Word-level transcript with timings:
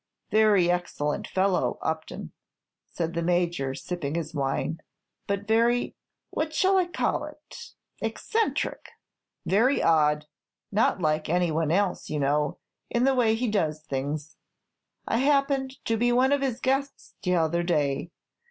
"Very 0.31 0.71
excellent 0.71 1.27
fellow, 1.27 1.77
Upton," 1.83 2.31
said 2.89 3.13
the 3.13 3.21
Major, 3.21 3.75
sipping 3.75 4.15
his 4.15 4.33
wine, 4.33 4.79
"but 5.27 5.47
very 5.47 5.95
what 6.31 6.55
shall 6.55 6.75
I 6.79 6.87
call 6.87 7.23
it? 7.25 7.73
eccentric; 8.01 8.89
very 9.45 9.83
odd; 9.83 10.25
not 10.71 11.01
like 11.01 11.29
any 11.29 11.51
one 11.51 11.69
else, 11.69 12.09
you 12.09 12.19
know, 12.19 12.57
in 12.89 13.03
the 13.03 13.13
way 13.13 13.35
he 13.35 13.47
does 13.47 13.83
things. 13.83 14.37
I 15.07 15.17
happened 15.19 15.75
to 15.85 15.97
be 15.97 16.11
one 16.11 16.31
of 16.31 16.41
his 16.41 16.59
guests 16.59 17.13
t'other 17.21 17.61
day. 17.61 18.09